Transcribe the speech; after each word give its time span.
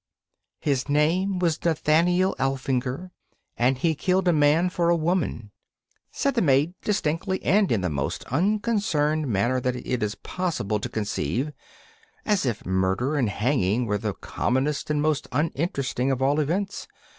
'His 0.59 0.89
name 0.89 1.37
was 1.37 1.63
Nathaniel 1.63 2.35
Alfinger, 2.39 3.11
and 3.55 3.77
he 3.77 3.93
killed 3.93 4.27
a 4.27 4.33
man 4.33 4.71
for 4.71 4.89
a 4.89 4.95
woman,' 4.95 5.51
said 6.11 6.33
the 6.33 6.41
maiden, 6.41 6.73
distinctly 6.81 7.39
and 7.43 7.71
in 7.71 7.81
the 7.81 7.87
most 7.91 8.23
unconcerned 8.31 9.27
manner 9.27 9.59
that 9.61 9.75
it 9.75 10.01
is 10.01 10.15
possible 10.15 10.79
to 10.79 10.89
conceive, 10.89 11.51
as 12.25 12.47
if 12.47 12.65
murder 12.65 13.15
and 13.15 13.29
hanging 13.29 13.85
were 13.85 13.99
the 13.99 14.15
commonest 14.15 14.89
and 14.89 15.03
most 15.03 15.27
uninteresting 15.31 16.09
of 16.09 16.19
all 16.19 16.39
events. 16.39 16.87